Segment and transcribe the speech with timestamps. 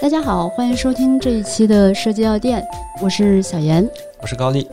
[0.00, 2.64] 大家好，欢迎收听这一期的设计药店，
[3.02, 3.88] 我是小严，
[4.20, 4.66] 我是高丽。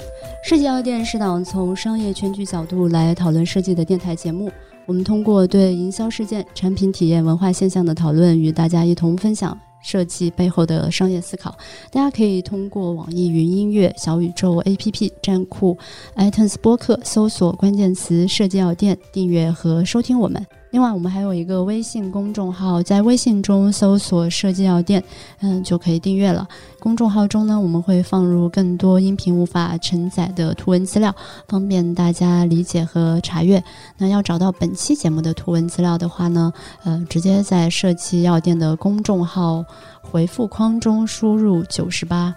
[0.43, 4.51] 设计药店是档从商业全局角度来讨论设计的电台节目。
[4.85, 11.55] 我们通过对营销事件、产品体验、文化现象的讨论，与大家一同分享设计背后的商业思考。
[11.89, 15.77] 大家可以通过网易云音乐、小宇宙 APP、站酷、
[16.17, 20.45] iTunes 播客搜索关键词“设计药店”，订阅和收听我们。
[20.73, 25.03] 另外，我们还有一个微信公众号，在微信中搜索“设计药店”，
[25.39, 26.47] 嗯，就可以订阅了。
[26.79, 31.15] 公众号中呢，我们会放入更多音频无法承载的图文资料，
[31.47, 33.63] 方便大家理解和查阅。
[33.99, 36.51] 那要找到本期节目的图文资料的话呢，
[36.83, 39.63] 呃，直接在“设计药店”的公众号
[40.01, 42.35] 回复框中输入“九十八”。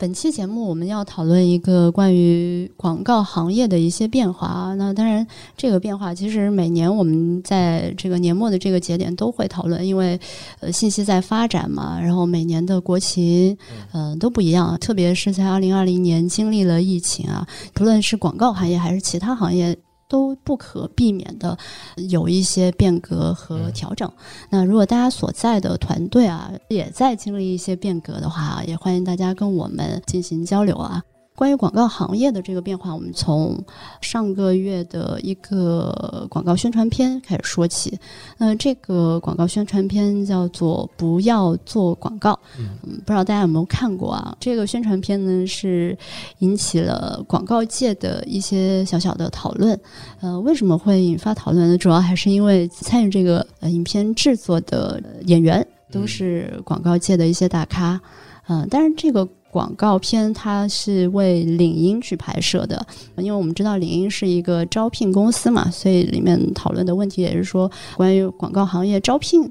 [0.00, 4.72] 本期节目我们要讨论一个关于广告行业的一些变化。
[4.76, 10.16] 那当然，这个变化其实每年我们在这个年末的这个节点都会讨论，因为
[10.60, 13.58] 呃信息在发展嘛，然后每年的国情
[13.90, 14.78] 呃都不一样。
[14.78, 19.76] 特别是在二零二零年经历了疫情啊，不论是广告行业还是其他行业。
[20.08, 21.56] 都不可避免的
[22.08, 24.10] 有一些变革和调整。
[24.50, 31.02] 那如果大家所在的团队啊也在经历一些变革的话，也欢迎大家跟我们进行交流啊。
[31.38, 33.56] 关于广告行业的这个变化，我们从
[34.00, 37.96] 上个月的一个广告宣传片开始说起。
[38.38, 44.36] 那这个广告宣传片叫做《不要做广告》，嗯，不知道大家有没有看过啊？
[44.40, 45.96] 这个宣传片呢是
[46.40, 49.78] 引起了广告界的一些小小的讨论。
[50.20, 51.78] 呃，为什么会引发讨论呢？
[51.78, 58.00] 主要还是因为参与这个呃影片制作的演员都是广告界的一些大咖。
[58.48, 59.28] 嗯，但是这个。
[59.50, 69.50] 广告片它是为领英去拍摄的，因为我们知道领英是一个招聘公司嘛，所以里面讨论的问题也是说关于广告行业招聘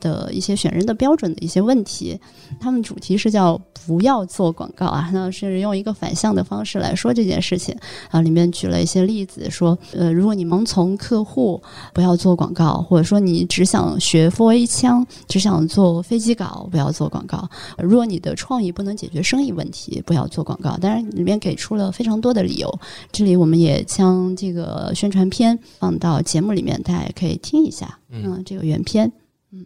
[0.00, 2.18] 的一些选人的标准的一些问题。
[2.60, 7.76] 他们主题是叫不要做广告啊，那是用一个反向的方式来说这件事情
[8.10, 8.20] 啊。
[8.20, 11.62] 里面举了一些例子，说呃，如果你盲从客户，
[11.94, 17.48] 不要做广告；或者说你只想学 For A 枪，只想做飞机稿，不要做广告。
[17.78, 22.78] 如果你的创意不能解决生意问题不要做广告，当然里面给出了非常多的理由。
[23.12, 27.98] 这里我们也将这个宣传片放到节目里面，大家也可以听一下。
[28.10, 29.10] 嗯，这个原片。
[29.52, 29.64] 嗯，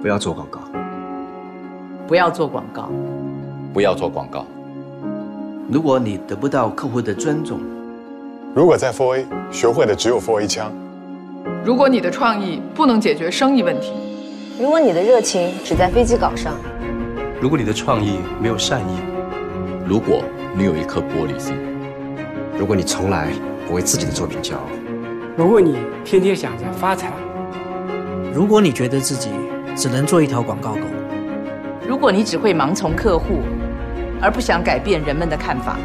[0.00, 0.60] 不要做广告，
[2.06, 2.90] 不要做广告，
[3.72, 4.46] 不要做广告。
[5.70, 7.60] 如果你得不到客户的尊重，
[8.54, 10.72] 如果在 Four A 学会的只有 Four A 枪，
[11.64, 13.92] 如果你的创意不能解决生意问题，
[14.58, 16.54] 如果你的热情只在飞机稿上。
[17.40, 18.98] 如果你的创意没有善意，
[19.86, 20.24] 如果
[20.56, 21.54] 你有一颗玻璃心，
[22.58, 23.28] 如果你从来
[23.64, 24.62] 不为自己的作品骄傲，
[25.36, 27.12] 如果你天天想着发财，
[28.34, 29.30] 如果你觉得自己
[29.76, 30.80] 只能做一条广告狗，
[31.86, 33.42] 如果你只会盲从客户，
[34.20, 35.76] 而不想改变人们的看法，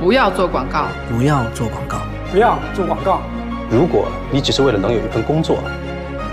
[0.00, 1.98] 不要做广告，不要做广告，
[2.32, 3.20] 不要做广告。
[3.70, 5.58] 如果你只是为了能有一份工作，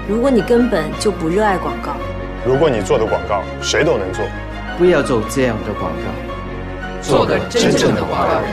[0.08, 1.92] 如果你根本就不热爱广告，
[2.46, 4.24] 如果你做的广告谁都能做。
[4.82, 8.52] 不要做这样的广告，做个真正的广告人。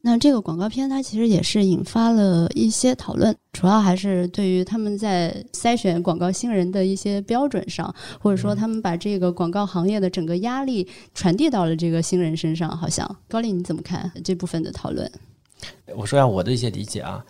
[0.00, 12.70] 那这个广告片，它其实也是引发了一些讨论，主要还是对于他们在筛选广告新人的一些标准上，或者说他们把这个广告行业的整个压力传递到了这个新人身上。
[12.70, 15.10] 好像高丽，你怎么看这部分的讨论？
[15.96, 17.24] 我说下我的一些理解啊。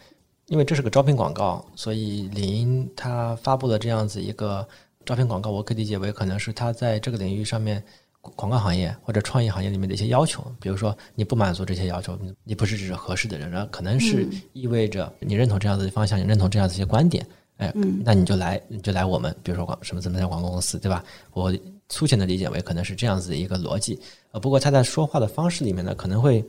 [0.47, 4.66] 因为这是个招聘广告，所以领英它发布了这样子一个
[5.06, 7.82] 招聘广告，我可以理解为可能是它在这个领域上面
[8.21, 10.44] 广告行业或者创意行业里面的一些要求。
[10.60, 17.26] 比如说你不满足这些要求，你不是指合适的人，然后可能是意味着你认同这样子的方向，你认同这样子一些观点，
[17.56, 17.72] 哎，
[18.05, 21.02] 那你就来，你就来我们，比如说广什么怎么样广告公司，对吧？
[21.32, 21.50] 我
[21.88, 23.99] 粗浅的理解为可能是这样子的一个逻辑。
[24.32, 26.44] 呃，不过他在说话的方式里面呢，可能会。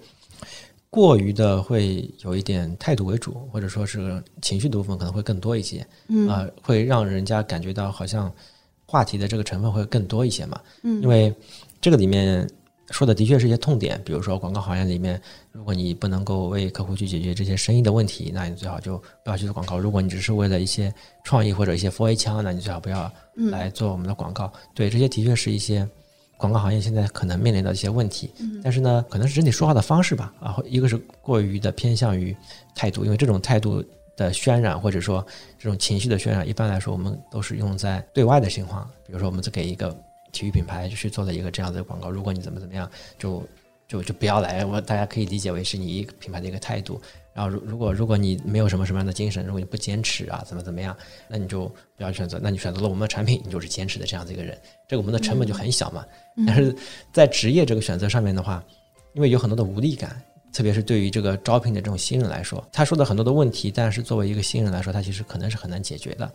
[0.89, 5.85] 过于的会有一点态度为主，或者说是情绪的部分可能会更多一些，
[6.29, 8.31] 啊，会让人家感觉到好像
[8.85, 10.61] 话题的这个成分会更多一些嘛。
[10.83, 11.33] 嗯，因为
[11.81, 12.49] 这个里面
[12.91, 15.21] 说的的确是一些痛点，比如说广告行业里面，
[15.51, 19.77] 如果你不能够为客户去解决这些生意的问题，那你最好就不要去做广告。
[19.77, 20.93] 如果你只是为了一些
[21.25, 24.49] 创意或者一些 f A 枪，那你最好不要来做我们的广告。
[24.73, 25.85] 对，这些的确是一些。
[26.37, 28.31] 广告行业现在可能面临的一些问题，
[28.63, 32.35] 但是呢，可能是整体说话的方式吧，啊，一个是过于的偏向于
[32.75, 33.83] 态度，因为这种态度
[34.17, 35.25] 的渲染或者说
[35.57, 39.95] 这种情绪的渲染，一般来说我们都是用在对外的情况，比如说我们在给一个
[40.31, 43.41] 体育品牌去做了一个这样的广告，如果你怎么怎么样，就
[43.87, 44.65] 就就不要来。
[44.65, 47.01] 我大家可以理解为是你一个品牌的一个态度。
[47.33, 50.95] 然后如如果如果你没有什么什么样的精神，如果你不坚持啊，怎么怎么样，
[51.27, 51.67] 那你就
[51.97, 52.39] 不要选择。
[52.41, 54.57] 那你选择了我们的产品，你就是坚持的这样子一个人。
[54.87, 56.05] 这个我们的成本就很小嘛。
[56.47, 56.73] 但是
[57.11, 58.63] 在职业这个选择上面的话，
[59.13, 60.21] 因为有很多的无力感。
[60.53, 66.25] 特别是对于这个招聘的这种新人来说，他说的很多的问题，但是作为一个新人来说，他其实可能是很难解决的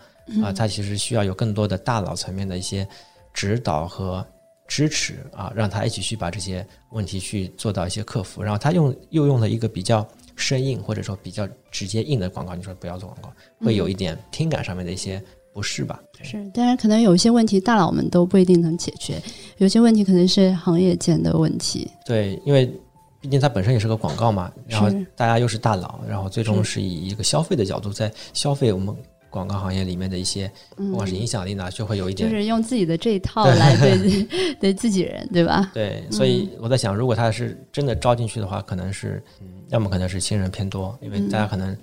[0.45, 0.53] 啊。
[0.53, 2.87] 他其实需要有更多的大脑层面的一些
[3.33, 4.23] 指导和
[4.71, 8.41] 支持啊，让他一起去把这些问题去做到一些克服。
[8.41, 10.07] 然后他用又用了一个比较
[10.37, 15.21] 生硬或者说比较直接硬的广告，你说不要做广告，会有一点听感上面的一些
[15.53, 16.01] 不适吧？
[16.23, 19.21] 是，当然可能有一些问题大佬们都不一定能解决，
[19.57, 21.91] 有些问题可能是行业间的问题。
[22.07, 22.73] 对，因为。
[23.23, 28.97] 毕竟它本身也是个广告嘛，然后大家又是大佬，然后最终是以一个消费的角度在消费我们
[29.31, 34.27] 广告行业里面的一些，不管是影响力呢，就会有一点，就是用自己的这一套来对
[34.61, 35.71] 对自己人，对吧？
[35.73, 39.23] 对，所以我在想，如果他是真的招进去的话，可能是，
[39.69, 41.77] 要么可能是新人偏多，因为大家可能。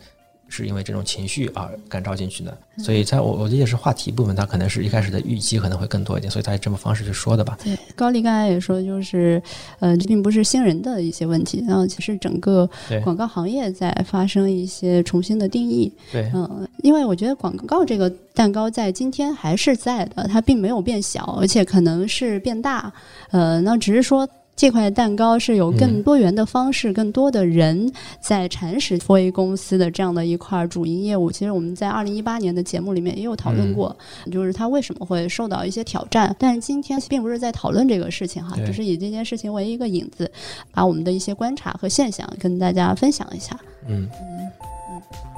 [0.49, 7.57] 是因为这种情绪而感召进去的，所以在我我理解是话题部分，它可能是一开始的预期可能会更多一点，所以他以这么方式去说的吧。
[7.63, 9.41] 对，高丽刚才也说，就是
[9.79, 12.69] 呃，这并不是新人的一些问题，然后其实整个
[13.03, 15.91] 广告行业在发生一些重新的定义。
[16.11, 22.91] 对，嗯，因为我觉得广告这个蛋糕在今天还是在的，它并没有变小，而且可能是变大。
[23.31, 24.27] 呃，那只是说。
[24.57, 31.31] 这块蛋糕是有更多元的方式，更多的人在蚕食 f A 公司的这样的一块主营业务。
[31.31, 33.95] 其实我们在二零一八年的节目里面也有讨论过，
[34.31, 36.35] 就是它为什么会受到一些挑战。
[36.39, 40.29] 但是今天并不是在讨论这个事情哈，只是以这件事情为一个引子，
[40.71, 43.55] 把我们的一些观察和现象跟大家分享一下。
[43.87, 45.36] 嗯嗯嗯。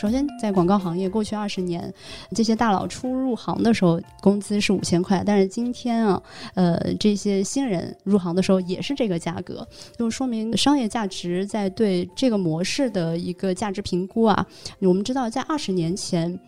[0.00, 1.92] 首先，在广告行业，过去二十年，
[2.34, 6.22] 这些大佬初入行的时候工资是五千块，但是今天啊，
[6.54, 9.68] 呃，这些新人入行的时候也是这个价格，
[9.98, 14.46] 就说明商业价值在对这个模式的一个价值评估啊。
[14.78, 16.40] 我们知道，在二十年前。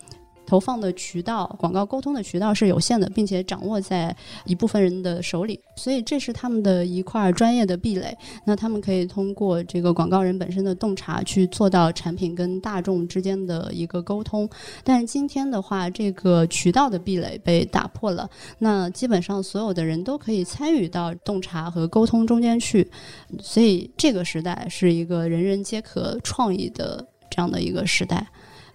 [0.46, 8.16] 投放的渠道、广告沟通的渠道是有限的，并且掌握在一部分人的手里，所以这是他们的一块专业的壁垒。
[8.44, 14.48] 那他们可以通过这个广告人本身的洞察去做到产品跟大众之间的一个沟通。
[14.84, 18.28] 但是今天的话，这个渠道的壁垒被打破了，
[18.58, 22.90] 那基本上所有的人都可以参与到洞察和沟通中间去，
[23.40, 28.26] 所以这个时代是一个人人皆可创意的这样的一个时代。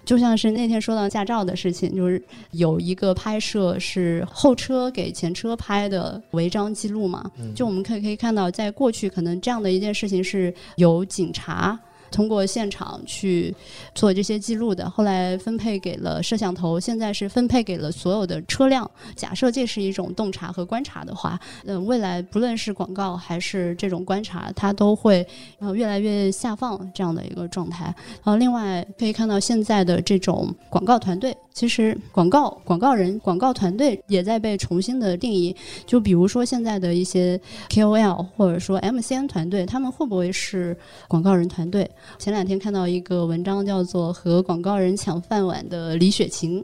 [0.08, 2.20] 就像是那天说到驾照的事情，就是
[2.52, 11.78] 有一个拍摄是后车给前车拍的违章记录嘛，就我们可以可以看到，在过去可能这样的一件事情是有警察。
[12.12, 13.54] 通过现场去
[13.94, 18.90] 做这些记录的，后来分配给了摄像头，现在是分配给了所有的车辆。
[19.16, 25.26] 假设这是一种洞察和观察的话，嗯，未来不论是广告还是这种观察，它都会
[25.60, 27.86] 呃越来越下放这样的一个状态。
[27.86, 35.56] 然后另外可以看到现在的这种广告团队，其实广告广告人、广告团队也在被重新的定义。
[35.86, 37.40] 就比如说现在的一些
[37.70, 40.78] KOL 或者说 MCN 团队，他们会不会是
[41.08, 41.90] 广告人团队？
[42.20, 46.64] 前两天看到一个文章，叫做《和广告人抢饭碗》的李雪琴，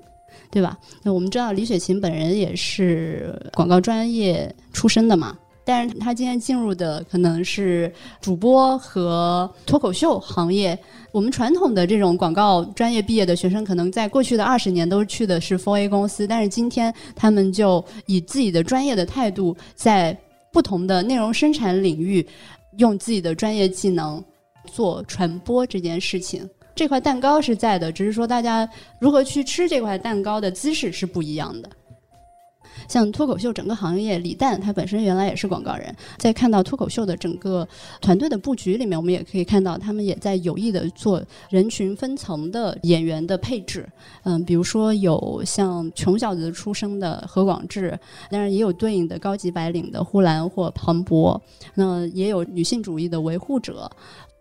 [0.51, 0.77] 对吧？
[1.03, 10.77] 那我们知道李雪琴本人也是广告专业出身的嘛，但是她今天进入的可能是主播和脱口秀行业。
[11.11, 20.17] 我们传统的这种广告专业毕业的学生，可能在过去的二十年都去的是 Four A 公司，但是今天他们就以自己的专业的态度，在
[20.51, 22.27] 不同的内容生产领域，
[22.77, 24.23] 用自己的专业技能。
[24.65, 28.67] 做传播这件事情，这块蛋糕是在的，只是说大家
[28.99, 31.69] 如何去吃这块蛋糕的姿势是不一样的。
[32.87, 37.65] 像脱口秀整个行业，李诞他本身原来也是广告人，在看到脱口秀的整个
[38.01, 43.87] 团队的布局里面，我们也可以看到他们也在有意的做人群分层的演员的配置。
[44.23, 47.97] 嗯，比如说有像穷小子出生的何广智，
[48.29, 51.41] 当然也有对应的高级白领的呼兰或庞博，
[51.75, 53.89] 那也有女性主义的维护者。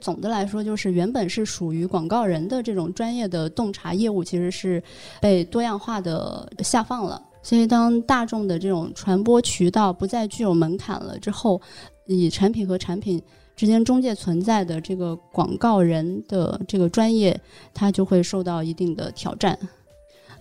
[0.03, 4.83] 总的来说，就是原本是属于广告人的这种专业的洞察业务，其实是
[5.21, 7.23] 被多样化的下放了。
[7.43, 11.61] 所以，当大众的这种传播渠道不再具有门槛了之后，
[12.07, 13.21] 以产品和产品
[13.57, 17.41] 之间中介存在的这个广告人的这个专业，
[17.73, 19.59] 它就会受到一定的挑战。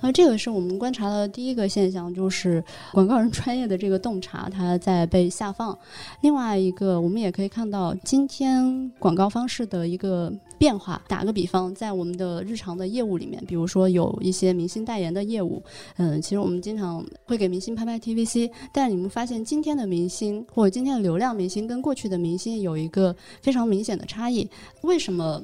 [0.01, 5.77] 那这个是我们观察的第一个现象，就是广告人专业的这个洞察它在被下放。
[6.21, 11.01] 另外一个，我们也可以看到今天广告方式的一个变化。
[11.07, 15.61] 打个比方，在我们的日常的业务里面，比如说有一些明星代言的业务，
[15.97, 24.49] 嗯，其实我们经常会给明星拍拍 TVC，但你们发现今天的明星或者今天的流量明星跟过去的明星有一个非常明显的差异，
[24.81, 25.41] 为什么？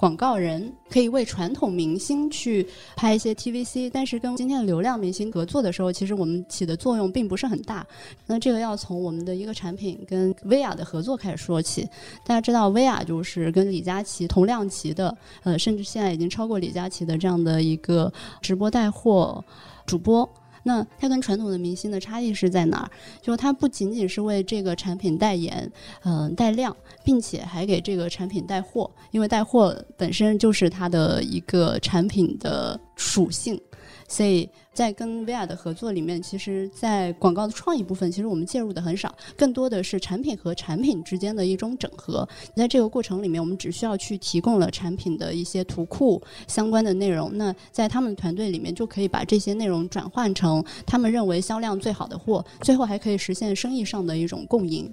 [0.00, 2.66] 广告人可以为传统明星去
[2.96, 7.86] 拍一些 TVC，但是跟今天的流量明星合作的时候，其实我们起的作用并不是很大。
[8.26, 11.86] 那这个要从我们的一个产品跟薇娅的合作开始说起。
[12.24, 19.44] 大家知道，薇娅就是跟李佳琦同量级的，呃，甚至现在已经超过李佳琦的这样的一个直播带货
[19.84, 20.26] 主播。
[20.62, 22.90] 那它跟传统的明星的差异是在哪儿？
[23.20, 25.70] 就是它不仅仅是为这个产品代言，
[26.04, 33.60] 嗯，带量，并且还给这个产品带货，因为带货本身就是它的一个产品的属性，
[34.08, 34.48] 所以。
[34.72, 42.26] 在跟薇娅的合作里面，其实，在广告的创意部分，其实我们介入的很少，更多的是产品和产品之间的一种整合。
[42.54, 54.90] 在这个过程里面，我们只需要去提供了产品的一些图库相关的内容，那在他们团队里面就可以把这些内容转换成他们认为销量最好的货，最后还可以实现生意上的一种共赢。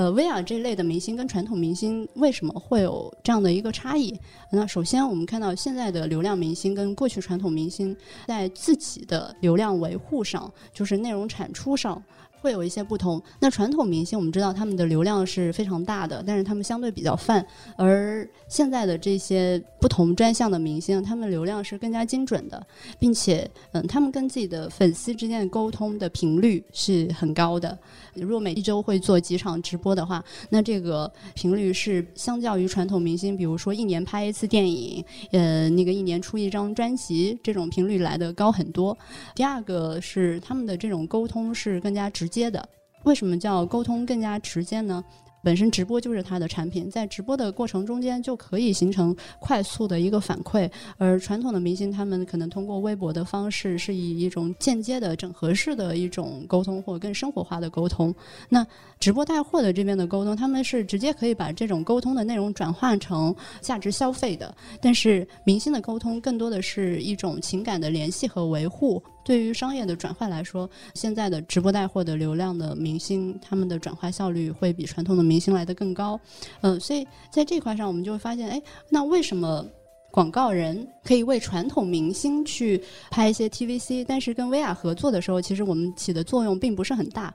[0.00, 4.18] 呃，薇娅这类的明星跟传统明星为什么会有这样的一个差异？
[4.50, 7.94] 那首先，我们看到现在的流量明星跟过去传统明星
[8.26, 12.02] 在自己的流量维护上，就是内容产出上。
[12.40, 13.22] 会有一些不同。
[13.38, 17.46] 那传统明星，我们知道他们的流量是非常大的，但是他们相对比较泛。
[17.76, 22.66] 而现在的这些不同专项的明星，他们流量是更加精准的，
[22.98, 27.78] 并且，嗯，他们跟自己的粉丝之间的沟通的频率是很高的。
[28.14, 38.96] 如果每一周会做几场直播的话，那这个频率是相较于传统明星，比如说一年拍一次电影，呃，那个一年出一张专辑，这种频率来的高很多。
[39.34, 42.29] 第二个是他们的这种沟通是更加直。
[42.30, 42.66] 接的，
[43.04, 45.04] 为什么叫沟通更加直接呢？
[45.42, 58.14] 本身直播就是它的产品，在直播的过程中间就可以形成快速的一个反馈，而传统的明星他们可能通过微博的方式是以一种间接的整合式的一种沟通，或更生活化的沟通。
[58.50, 58.66] 那
[58.98, 69.02] 直播带货的这边的沟通，他们是直接可以把这种沟通的内容转化成价值消费的，但是明星的沟通更多的是一种情感的联系和维护。
[69.22, 76.18] 对于商业的转换来说，现在的直播带货的流量的明星，他们的转化效率会比传统的明星来的更高。
[76.62, 79.64] 嗯，所以在这块上，我们就会发现，哎，那为什么
[80.10, 87.32] 广告人可以为传统明星去拍一些 TVC，但是跟薇娅合作的时候，其实我们起的作用并不是很大。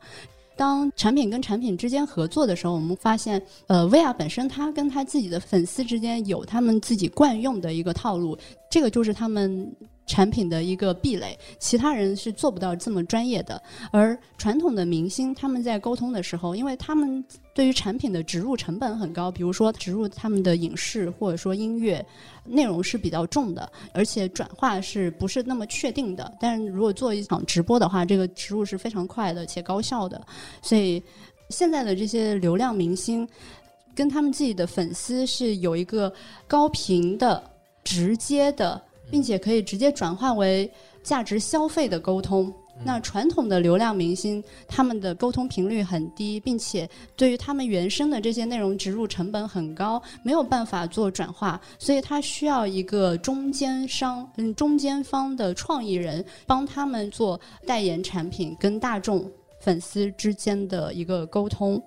[0.57, 8.37] 当产品跟产品之间合作的时候，我们发现，呃，薇娅本身她跟她自己的粉丝之间有他们自己惯用的一个套路，
[8.71, 9.71] 这个就是他们。
[10.05, 13.61] 产品的一个壁垒，其他人是做不到这么专业的。
[13.91, 22.05] 而传统的明星，他们在沟通的时候，因为他们对于产品的植入成本很高，比如说植入他们的影视或者说音乐
[22.43, 26.31] 内容是比较重的，而且转化是不是那么确定的？
[26.39, 30.23] 但是如果做一场直播的话，这个植入是非常快的且高效的。
[30.61, 31.01] 所以
[31.49, 33.27] 现在的这些流量明星
[33.95, 36.13] 跟他们自己的粉丝是有一个
[36.47, 37.43] 高频的、
[37.83, 38.79] 直接的。
[39.15, 40.69] 并且可以直接转化为
[41.01, 42.53] 价值消费的沟通。
[42.83, 59.31] 那传统的流量明星，他们的沟通频率很低，并且对于他们原生的这些内容植入成本很高，没有办法做转化，所以他需要一个中间商，嗯，中间方的创意人帮他们做代言产品跟大众
[59.61, 61.81] 粉丝之间的一个沟通。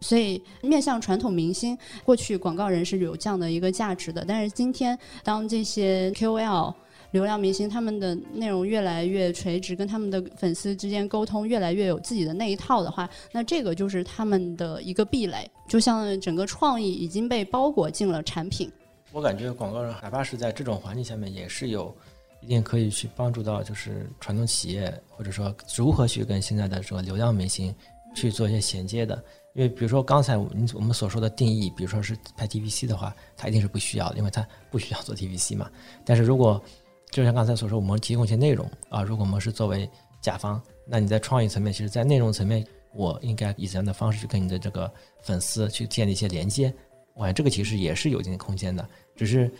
[0.00, 4.24] 所以，面向传统明星，过去广告人是有这样的一个价值的。
[4.26, 6.74] 但是今天，当这些 KOL
[7.12, 15.50] 流量明星他们的内容越来越垂直，跟他们的粉丝之间沟通越来越有自己的那一套的话，那这个就是他们的一个壁垒。
[15.66, 18.70] 就像整个创意已经被包裹进了产品。
[19.12, 21.94] 我感觉广告人哪怕是在这种环境下面，也是有
[22.42, 27.74] 一定可以去帮助到，就是传统企业或者说如何去跟现在的这个流量明星
[28.14, 29.24] 去做一些衔接的。
[29.56, 35.70] 因为比如说刚才我们我们所说的定义，比如说是拍 TVC 的话，它一定是不需要的，因为它不需要做 TVC 嘛。
[36.04, 36.62] 但是如果
[37.10, 39.88] 就像刚才所说，我们提供一些内容啊，如果我们是作为
[40.20, 46.70] 甲方，那你在创意层面，其实，在内容层面，我应该以怎样的方式去跟你的这个粉丝去建立一些连接？
[47.14, 48.86] 我感觉这个其实也是有一定空间的，
[49.16, 49.50] 只是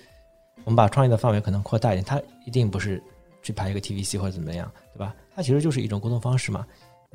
[0.65, 3.03] 我们把创意的范围可能扩大一点，它一定不是
[3.43, 5.15] 去拍一个 TVC 或者怎么样，对吧？
[5.35, 6.67] 它其实就是一种沟通方式嘛。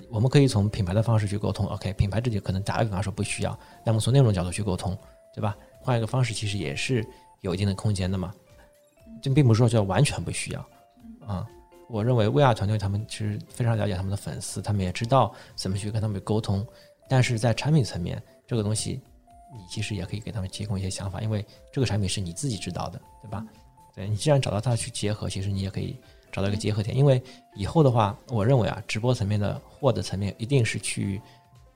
[0.09, 4.97] 我们可以从品牌的方式去沟通，OK，品牌这里可能打个比方说不需要，那么从内容角度去沟通，
[5.33, 5.55] 对吧？
[5.79, 7.05] 换一个方式其实也是
[7.41, 8.33] 有一定的空间的嘛，
[9.21, 10.65] 这并不是说叫完全不需要
[11.25, 11.47] 啊。
[11.89, 16.65] 我认为 VR 团队他们其实非常了解他们的粉丝，他们也知道怎么去跟他们沟通。
[17.09, 19.01] 但是在产品层面，这个东西
[19.53, 23.45] 你其实也可以给他们提供一些想法，因为这个产品是你自己知道的，对吧？
[23.93, 25.99] 对你既然找到它去结合，其实你也可以
[26.31, 26.95] 找到一个结合点。
[26.95, 27.21] 因为
[27.55, 31.21] 以后的话，我认为啊，直播层面的货的层面一定是去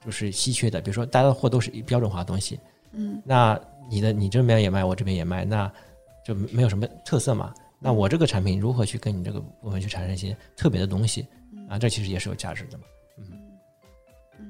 [0.03, 2.59] 就是稀缺的，比如说大家的货都是标准化的东西，
[2.91, 3.59] 嗯，那
[3.89, 5.71] 你的你这边也卖，我这边也卖，那
[6.25, 7.53] 就没有什么特色嘛。
[7.79, 11.27] 那我这个产品如何去跟你这个部分去产生一些特别的东西
[11.69, 11.77] 啊？
[11.77, 12.83] 这其实也是有价值的嘛。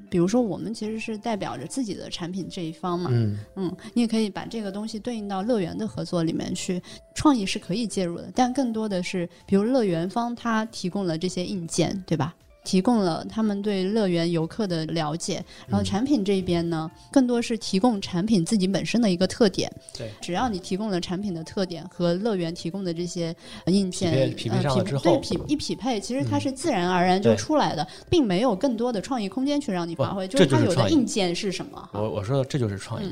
[0.10, 6.82] 比如说，我们其实是代表着自己的产品这一方嘛，嗯嗯，你也可以把这个东西对应到乐园的合作里面去，
[7.14, 12.36] 创意是可以介入的，但更多的是，比如乐园方他提供了这些硬件，对吧？
[12.66, 19.72] 提供了他们对乐园游客的了解，然后产品这边呢，更多是提供产品自己本身的一个特点。
[19.98, 23.34] 对，只要你提供了产品的特点和乐园提供的这些
[23.68, 30.28] 硬件匹配上了之后，对匹一匹配，其实它是自然而然就出来的，并没有更多的创意空间去让你发挥。
[30.28, 31.90] 就是它有的硬件是什么？
[31.94, 33.08] 我我说的这就是创意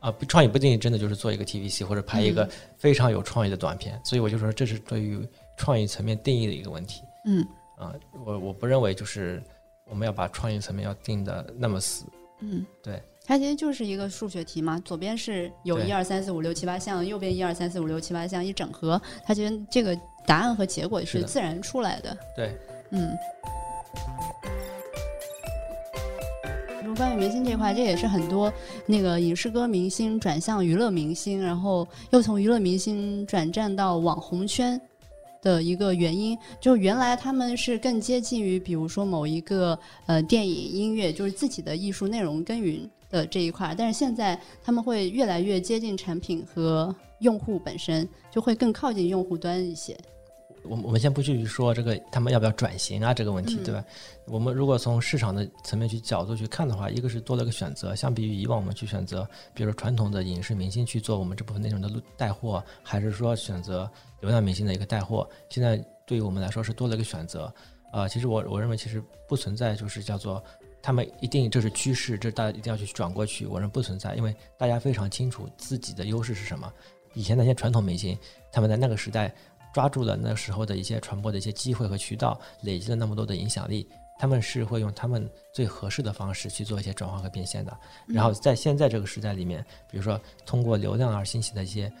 [0.00, 0.12] 啊！
[0.26, 5.18] 创意不一定真的就是做一个 TVC 或者拍一个非常有创意的短片，所以我就说这是对于
[5.58, 7.02] 创意层面定义的一个问题。
[7.26, 7.46] 嗯。
[7.84, 9.42] 啊，我我不认为就是
[9.88, 12.04] 我们要把创意层面要定的那么死。
[12.40, 22.16] 嗯，对，它其实就是一个数学题嘛，左边是有一二三四五六七八项，右边一二三四五六七八项一整合，它其实这个答案和结果是自然出来的。
[22.36, 22.56] 对，
[22.90, 23.10] 嗯。
[26.96, 28.52] 关于明星这块，这也是很多
[28.86, 34.80] 那个影视歌明星转向娱乐明星，然后又从娱乐明星转战到网红圈。
[35.44, 49.94] 的一个原因，就原来他们是更接近于，比如说某一个呃电影、音乐，就是自己的艺术内容耕耘的这一块，但是现在他们会越来越接近产品和用户本身，就会更靠近用户端一些。
[50.66, 53.84] 我我们先不去说这个他们要不要转型啊这个问题，对吧？
[54.26, 63.90] 我们如果从市场的层面去角度去看的话，一个是多了个选择，相比于以往我们去选择，比如说传统的影视明星去做我们这部分内容的带货，还是说选择
[64.24, 65.76] 流量明星的一个带货，现在
[66.06, 67.52] 对于我们来说是多了一个选择。
[67.92, 70.42] 啊，其实我我认为其实不存在就是叫做
[70.82, 76.72] 他们一定这是趋势，这大家一定要去转过去，我认为不存在，因为大家非常清楚自己的优势是什么。
[77.12, 78.18] 以前那些传统明星，
[78.50, 79.30] 他们在那个时代。
[79.74, 83.88] 抓住了那时候的一些传播的一些机会和渠道，累积了那么多的影响力，
[84.20, 87.76] 他们是会用他们最合适的方式去做一些转化和变现的。
[88.06, 91.92] 然后在现在这个时代里面，比如说通过流量而兴起的一些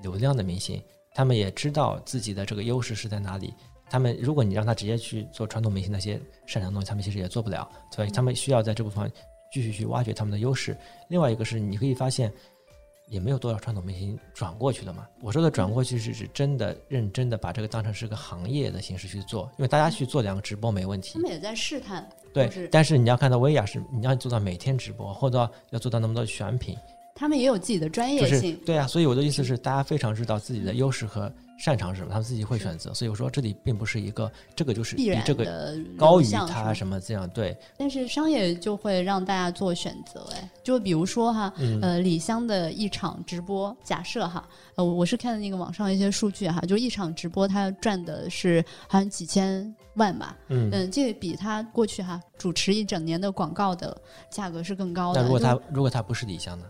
[0.00, 0.82] 流量的明星，
[1.14, 3.52] 他们也知道自己的这个优势是在哪里。
[3.88, 7.68] 他们如果你让他直接去做传统明星那些擅长的东西，他们其实也做不了。
[7.90, 9.10] 所以他们需要在这部分
[9.52, 10.76] 继续去挖掘他们的优势。
[11.08, 12.32] 另外一个是你可以发现。
[13.10, 15.04] 也没有多少传统明星转过去了嘛。
[15.20, 21.14] 我说的转过去是指真的认真的把这个当成是个行业的形式去做，因为大家去做两个直播没问题。
[21.14, 22.08] 他们也在试探。
[22.32, 26.78] 对，但是你要看到薇娅是你要做到每天直播，或者要做到那么多选品，
[27.20, 28.58] 他们也有自己的专业性。
[28.64, 31.30] 对啊，所以我的意思是，大家非常知道自己的优势和。
[31.62, 32.94] 擅长什么，他们自己会选择。
[32.94, 37.54] 所以我说，这里并不是一个这个就是比这个高于他什么这样对。
[37.76, 41.52] 但是商业就会让大家做选择，哎，就比如说哈，
[41.82, 49.62] 呃，李湘的一场直播，假设哈，呃，我是看的那个网上一些数据哈，就一场直播他赚的是好像几千
[49.96, 53.94] 万吧，嗯嗯，这比他过去哈主持一整年的广告的
[54.30, 55.20] 价格是更高的。
[55.20, 56.64] 那如果他如果他不是李湘呢？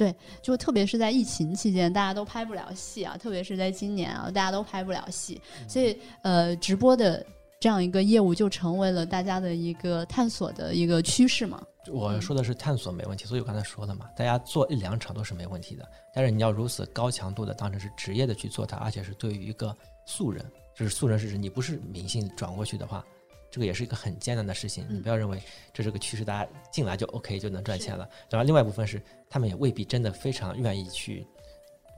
[0.00, 7.22] 对，就特别是在疫情期间，大家都拍不了戏啊，特别是在今年啊，大家都拍不了戏，所以呃，直播的
[7.60, 11.62] 这样一个业务就成为了大家的一个探索的一个趋势嘛。
[11.92, 20.42] 我说的是探索没问题，所以我刚才说了嘛，大家做一两场都是没问题的，但是你要如此高强度的当成是职业的去做它，而且是对于一个素人，
[20.74, 23.04] 就是素人是指你不是明星转过去的话。
[23.50, 28.08] 这个也是一个很艰难的事情，你不要认为这是个趋势，大家进来就 OK 就能赚钱了。
[28.30, 31.26] 然后另外一部分是，他们也未必真的非常愿意去，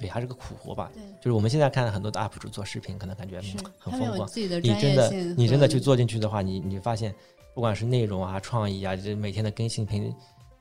[0.00, 0.90] 对，还是个苦活吧。
[0.94, 3.38] 对，就是我们现在看很多的 UP 主做视频，可能感觉
[3.78, 4.26] 很风光。
[4.34, 4.48] 你
[4.80, 7.14] 真的，你真的去做进去的话，你你发现，
[7.54, 10.10] 不管是内容啊、创意啊，这每天的更新频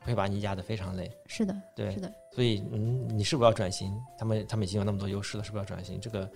[0.02, 1.10] 会把你压得非常累。
[1.28, 2.12] 是的，对，是的。
[2.34, 3.98] 所以，嗯，你是不是要转型？
[4.18, 6.00] 他们他们已经有那么多优势了，是不是要转型？
[6.02, 6.30] 这个。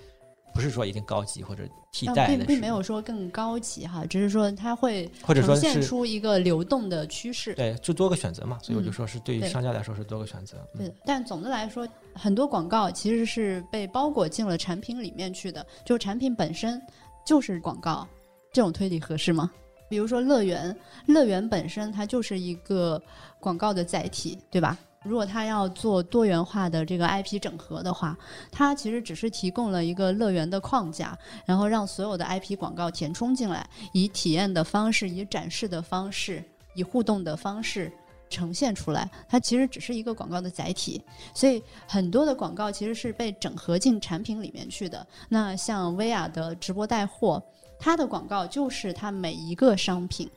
[0.56, 7.54] 不是说一定高级或者替代的，并并没有说更高级哈，只是说它会呈现出一个流动的趋势。
[7.56, 10.66] 对，就多个选择嘛，所以我就说是对于商家来说是多个选择。
[10.78, 16.82] 对，但总的来说，很多广告其实是被包裹进了产品里面去的，就产品本身
[17.26, 18.08] 就是广告，
[18.54, 19.52] 这种推理合适吗？
[19.90, 23.00] 比如说乐园，乐园本身它就是一个
[23.42, 24.80] 广告的载体，对吧？
[25.06, 28.18] 如果它要做多元化的这个 IP 整合的话，
[28.52, 37.92] 它其实只是提供了一个乐园的框架，然后让所有的 IP 广告填充进来，以体验的方式、以展示的方式、以互动的方式
[38.30, 39.10] 呈现出来。
[39.30, 41.00] 它其实只是一个广告的载体，
[41.34, 45.06] 所以很多的广告其实是被整合进产品里面去的。
[45.30, 47.42] 那像薇娅的直播带货，
[47.78, 50.28] 它的广告就是它每一个商品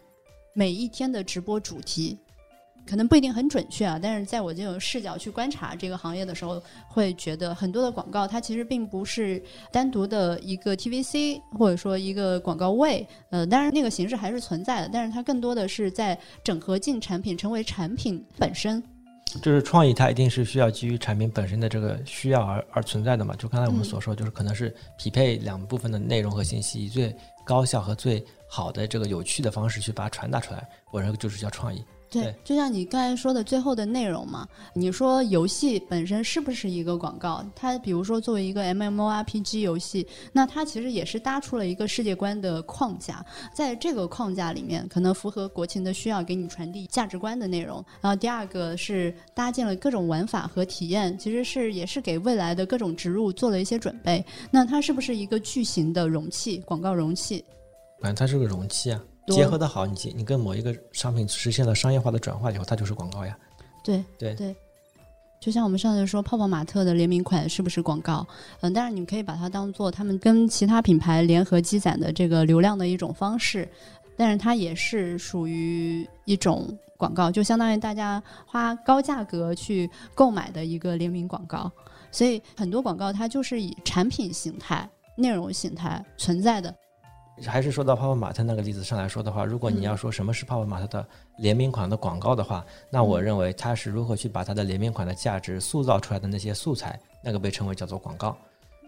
[0.53, 2.19] 每一天的直播主题。
[2.89, 18.83] 可能不一定很准确啊，但是在我这种视角去观察这个行业的时候，会觉得很多的广告它其实并不是单独的一个 TVC 或者说一个广告位，呃，当然那个形式还是存在的，但是它更多的是在整合进产品，成为产品本身。
[19.43, 23.37] 就是创意，它一定是需要基于产品本身的这个需要而而存在的嘛？
[23.37, 31.85] 就刚才我们所说，就是可能是匹配两部分的内容和信息，以最高效和最好的这个有趣的方式去把它传达出来，我认为就是叫创意。
[32.11, 37.45] 对，就像你刚才说的最后的内容嘛，你说游戏本身是不是一个广告？
[37.55, 47.85] 它比如说作为一个 MMORPG 游戏，那它其实也是搭出了一个世界观的框架，在这个框架里面，可能符合国情的需要，给你传递价值观的内容。
[48.01, 54.25] 然后第二个是搭建了各种玩法和体验，其实是也是给未来的各种植入做了一些准备。
[54.51, 56.59] 那它是不是一个巨型的容器？
[56.65, 57.45] 广告容器？
[58.01, 59.05] 反正它是个容器啊。
[59.35, 63.37] 结合的好，你你跟某一个商品实现了商业化的转化以后，它就是广告呀。
[63.85, 64.55] 对对对，
[65.41, 68.27] 就像我们上次说泡泡玛特的联名款是不是广告？
[68.61, 73.67] 嗯，但是你们可以把它当做他们跟其他品牌联合积攒的这个流量的一种方式，
[74.17, 81.71] 但是它也是属于一种广告，就相当于大家花高价格去购买的一个联名广告。
[82.11, 86.75] 所以很多广告它就是以产品形态、内容形态存在的。
[87.47, 91.07] 还是说到泡泡玛特那个例子上来说的话，如果你要说什么是泡泡玛特的
[91.39, 98.37] 联名款的广告的话，那我认为它是如何去把它的联名款的价值塑造出来的那些素材，那个被称为叫做广告，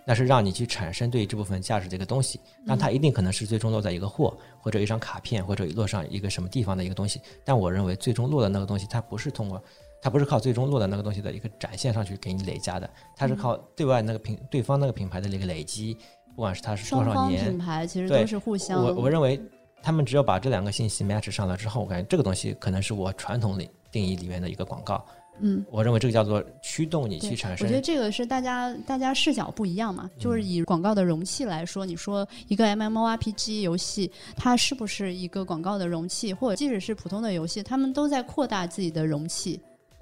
[0.05, 2.41] 那是让你去产生对这部分价值的一个东西。
[2.65, 7.21] 那它一定可能是最终落在一个货或者一张卡片或者落上一个什么地方的一个东西。
[7.45, 9.63] 但我认为最终落的那个东西，它不是通过，
[10.03, 15.97] 它不是靠最终落的那个东西的一个展现上去给你累加的，它是靠对外那个品对方那个品牌的一个累积。
[16.40, 18.83] 不管是它是多少年，品牌其实都是互相。
[18.83, 19.38] 我我认为，
[19.83, 25.05] 他们只有把这两个信息 match 上了之后，我感觉这个东西可能是我传统里定义里面的一个广告。
[25.40, 27.66] 嗯，我认为这个叫做驱动你去产生。
[27.66, 39.61] 我觉得这个是大家大家视角不一样嘛，就是以广告的容器来说，你说一个 MMORPG 游戏，它是不是一个广告的容器，或者即使是普通的游戏，他们都在扩大自己的容器。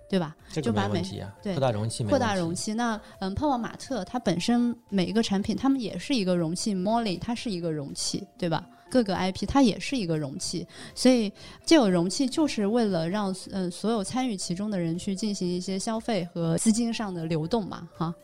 [0.08, 0.34] 对吧？
[0.62, 1.02] 就把每
[1.42, 2.72] 对扩大容器，扩大容器。
[2.74, 6.74] 那嗯，泡泡玛特它本身每一个产品，它们也是一个容器。
[6.74, 8.64] Molly 它是一个容器，对吧？
[8.90, 10.66] 各个 IP 它也是一个容器。
[10.94, 11.30] 所以
[11.66, 18.14] 这有容器就是为了让嗯所有参与其中的人去进行一些消费和资金上的流动嘛，哈。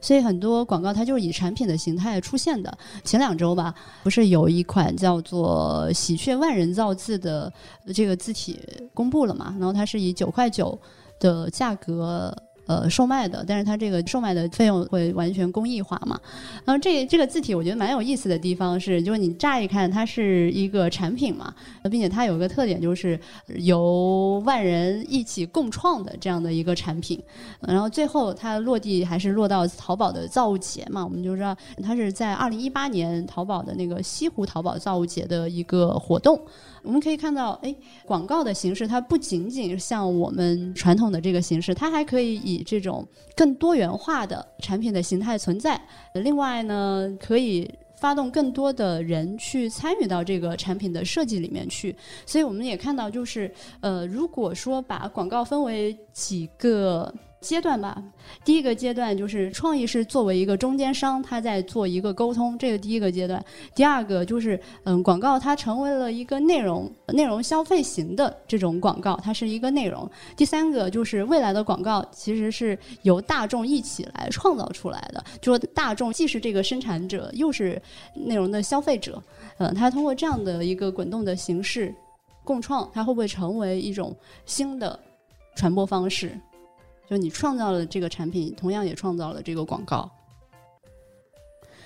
[0.00, 2.78] 所以很多广告它就是以产品的形态出现的。
[3.04, 7.50] 前两周吧，不是有一款叫做“喜鹊万人造字”的
[7.94, 8.60] 这个字体
[8.92, 9.54] 公布了嘛？
[9.58, 10.78] 然后它是以九块九。
[11.18, 12.36] 的价格。
[12.68, 16.20] 呃，售卖的，但是它这个售卖的费用会完全公益化嘛？
[16.64, 21.54] 然后这这个字体我觉得蛮有意思的地方是，就是你乍一看它是一个产品嘛，
[21.88, 23.16] 并且它有个特点就是
[23.58, 27.22] 由万人一起共创的这样的一个产品。
[27.60, 31.04] 然后最后它落地还是落到淘宝的造物节嘛？
[31.04, 36.40] 我们就知道它是在二零一八年淘宝的那个西湖淘宝造物节的一个活动。
[36.86, 45.80] 我们可以看到，哎，广告的形式它不仅仅像我们传统的这个形式，它还可以以这种更多元化的产品的形态存在。
[46.14, 51.94] 另外呢，可以发动更多的人去参与到这个产品的设计里面去。
[52.24, 57.12] 所以我们也看到，就是呃，如果说把广告分为几个。
[57.46, 58.02] 阶段吧，
[58.44, 63.42] 第一个阶段就是创意是作为一个中间商，他在做一个沟通，这个第一个阶段。
[63.74, 70.10] 第二个就是嗯，广告它成为了一个内容内容消费型的这种广告，它是一个内容。
[70.36, 77.80] 第三个就是未来的广告其实是由大众一起来创造出来的，就说大众既是这个生产者，又是
[78.14, 79.22] 内容的消费者，
[79.58, 81.94] 嗯，它通过这样的一个滚动的形式
[82.42, 84.98] 共创，它会不会成为一种新的
[85.54, 86.36] 传播方式？
[87.08, 90.10] 就你创造了这个产品，同样也创造了这个广告。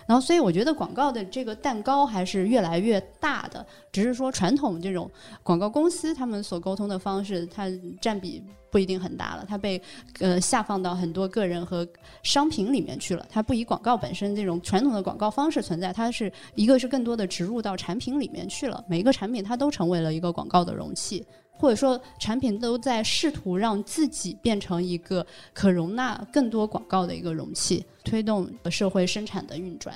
[0.07, 5.09] 然后，所以我觉得广告的这个蛋糕还是越来越大的，只是说传统这种
[5.45, 9.81] 广告公司他们所沟通的方式，它占比不一定很大了，它被
[10.19, 11.87] 呃下放到很多个人和
[12.25, 21.25] 商品里面去了，它不以广告本身这种传统的广告方式存在，它是一个是更多的植入到产品里面去了，每一个产品它都成为了一个广告的容器。
[21.61, 29.95] 或者说产品都在试图让自己变成一个可容纳更多广告的一个容器，推动社会生产的运转。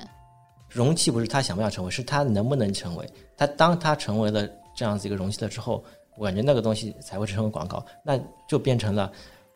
[0.69, 3.09] 容器不是他想不想成为，是他能不能成为。
[3.35, 4.47] 他当他成为了
[4.77, 5.83] 这样子一个容器了之后，
[6.19, 9.11] 我感觉那个东西才会成为广告，那就变成了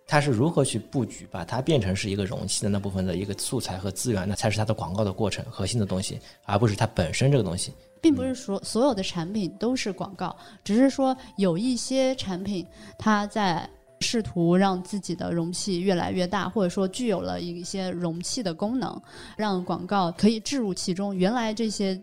[0.07, 7.71] 他是如何去布局，把它变成是一个容器的那部分的一个素材和资源，那才是它的广告的过程核心的东西，而不是它本身这个东西。
[8.01, 10.35] 并不是说所有的产品都是广告，
[10.65, 12.67] 只是说有一些产品
[12.99, 13.69] 它在
[14.01, 19.01] 试图让自己的容器越来越大，或者说具有了一些容器的功能，
[19.37, 21.17] 让广告可以置入其中。
[21.17, 22.01] 原来这些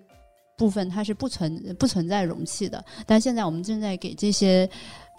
[0.58, 4.70] 部分它是不存不存在容器的，但现在我们正在给这些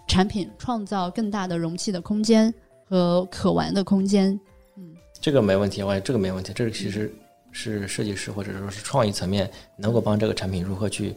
[0.06, 2.52] 产品创造更大的容器的空间
[2.84, 4.38] 和可玩的空间。
[4.76, 7.10] 嗯，这个没问题，我这个没问题，这个其实。
[7.58, 11.14] 是设计师或者说是创意层面能够帮这个产品如何去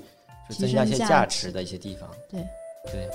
[0.49, 2.09] 增加一些价值的一些地方。
[2.29, 2.41] 对
[2.85, 3.09] 对。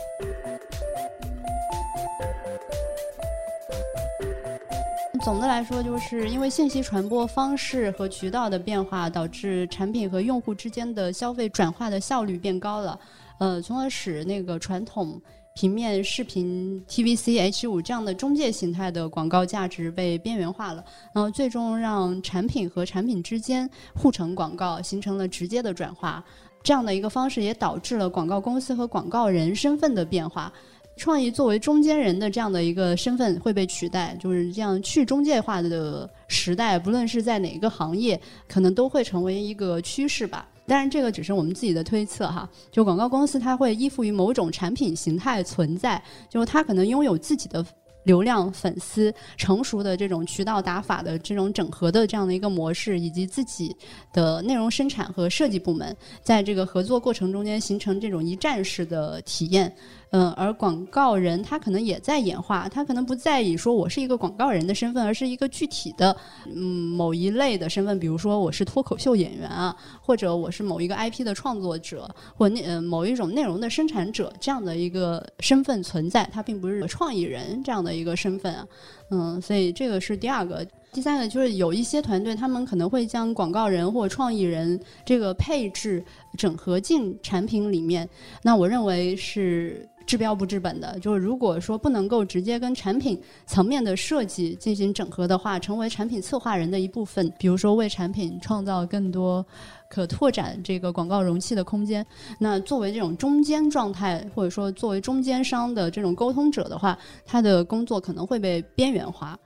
[5.24, 13.00] 总的来说，就是因为信息传播方式和渠道的变化，导致产品和用户之间的消费转化的效率变高了，
[13.38, 15.18] 呃，从而使那个传统。
[15.54, 26.24] 平面视频 TVC H 五这样的中介形态的广告价值被边缘化了，然后最终让产品和产品之间互成广告形成了直接的转化。
[26.64, 30.52] 这样的一个方式也导致了广告公司和广告人身份的变化。
[30.96, 40.48] 创意作为中间人的这样的一个身份会被取代，就是这样去中介化的时代，不论是在哪个行业，可能都会成为一个趋势吧。
[40.66, 42.48] 当然，这个只是我们自己的推测哈。
[42.70, 47.64] 就广告公司，它会依附于某种产品形态存在，就是它可能拥有自己的
[48.05, 53.74] 流量、粉丝、成熟的这种渠道打法的这种整合的这样的一个模式，以及自己
[54.12, 59.74] 的内容生产和设计部门，在这个合作过程中间形成这种一站式的体验。
[60.16, 66.16] 嗯，而广告人他可能也在演化，他可能不在意说我是一个广告人的身份，而是一个具体的
[66.55, 78.64] 嗯某一类的身份，比如说我是脱口秀演员啊，或者我是某一个 IP 的创作者，或那呃某一种内容的生产者这样的一个身份存在，他并不是创意人这样的一个身份啊。
[79.11, 86.05] 嗯，所以这个是第二个，第三个就是有一些团队他们可能会将广告人或创意人这个配置
[86.38, 88.09] 整合进产品里面，
[88.42, 89.88] 那我认为是。
[90.06, 99.44] 治标不治本的，就是如果说不能够直接跟产品层面的设计进行整合的话，成为产品策划人的一部分，比如说为产品创造更多
[99.88, 102.04] 可拓展这个广告容器的空间，
[102.38, 109.38] 那作为这种中间状态，或者说作为中间商的这种沟通者的话，他的工作可能会被边缘化。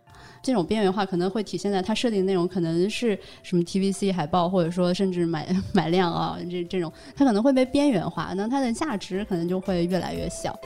[0.42, 10.58] 这种边缘化可能会体现在它设定内容可能是什么 TVC 海报，或者说甚至买 买量啊，这这种它可能会被边缘化，那它的价值可能就会越来越小。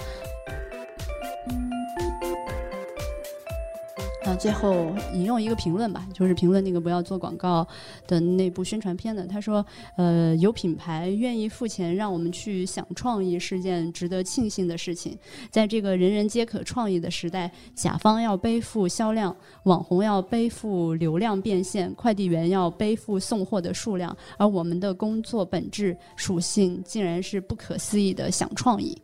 [4.42, 7.64] 最后引用一个评论吧，就是评论那个不要做广告
[8.08, 9.24] 的那部宣传片的。
[9.24, 9.64] 他说
[9.96, 15.16] ：“呃，有品牌愿意付钱让我们去想创意是件值得庆幸的事情。
[15.48, 29.00] 在这个人人皆可创意的时代，甲方要背负销量，网红要背负流量变现，快递员要背负送货的数量，而我们的工作本质属性竟然是不可思议的想创意。”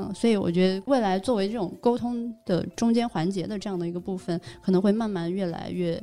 [0.00, 6.02] 嗯，所以我觉得未来作为这种沟通的中间环节的这样的一个部分，可能会慢慢越来越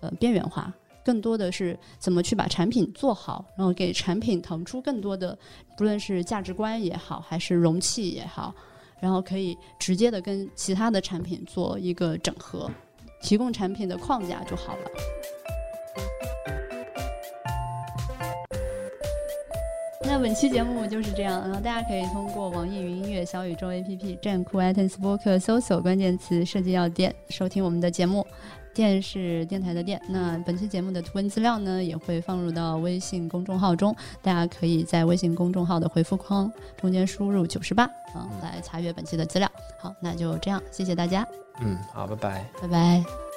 [0.00, 0.72] 呃边缘化，
[1.04, 5.38] 更多的是怎么去把产品做好，然后给产品腾出更多的，
[5.76, 8.54] 不论是价值观也好，还是容器也好，
[8.98, 12.70] 然后可以直接的跟其他的产品做一个整合，
[13.20, 14.90] 提供产品的框架就好了。
[20.14, 28.24] 那本期节目就是这样，然后大家可以通过网易云音乐、小宇宙 APP、站酷、iTunes 播客搜索关键词“设计药店”收听我们的节目。
[28.72, 30.00] 电是电台的电。
[30.08, 39.50] 那本期节目的图文资料呢，也会放入到微信公众号中，大家可以在微信公众号的回复框中间输入九十八，嗯，来查阅本期的资料。
[39.80, 41.26] 好，那就这样，谢谢大家。
[41.60, 43.33] 嗯，好，拜拜，拜拜。